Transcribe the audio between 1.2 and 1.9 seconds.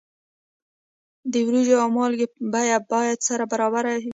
د وریجو او